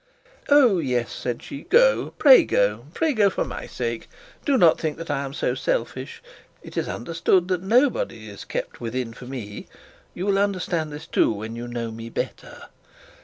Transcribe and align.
'Oh, 0.49 0.79
yes,' 0.79 1.13
said 1.13 1.43
she; 1.43 1.61
'go 1.61 2.15
pray 2.17 2.43
go, 2.43 2.87
pray 2.95 3.13
go, 3.13 3.29
for 3.29 3.45
my 3.45 3.67
sake. 3.67 4.09
Do 4.45 4.57
not 4.57 4.79
think 4.79 4.97
that 4.97 5.11
I 5.11 5.23
am 5.23 5.31
so 5.31 5.53
selfish. 5.53 6.23
It 6.63 6.75
is 6.75 6.87
understood 6.87 7.47
that 7.49 7.61
nobody 7.61 8.27
is 8.27 8.43
kept 8.43 8.81
within 8.81 9.13
for 9.13 9.27
me. 9.27 9.67
You 10.15 10.25
will 10.25 10.39
understand 10.39 10.91
this 10.91 11.05
too 11.05 11.31
when 11.31 11.55
you 11.55 11.67
know 11.67 11.91
me 11.91 12.09
better. 12.09 12.69